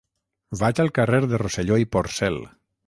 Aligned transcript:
Vaig 0.61 0.81
al 0.85 0.89
carrer 0.95 1.21
de 1.27 1.43
Rosselló 1.43 1.79
i 1.87 1.91
Porcel. 1.97 2.45